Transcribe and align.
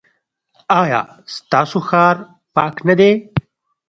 ایا 0.81 1.01
ستاسو 1.35 1.79
ښار 1.87 2.15
پاک 2.55 2.75
نه 2.87 2.93
دی؟ 2.99 3.11